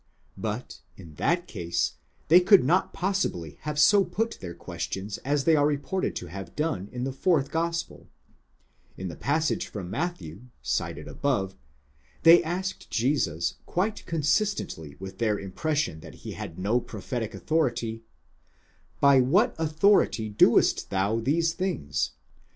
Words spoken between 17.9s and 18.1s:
ἐν ποίᾳ ἐξουσίᾳ